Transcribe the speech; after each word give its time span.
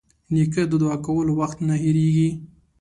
نیکه 0.33 0.61
د 0.71 0.73
دعا 0.81 0.97
کولو 1.05 1.31
وخت 1.41 1.57
نه 1.67 1.75
هېرېږي. 1.83 2.29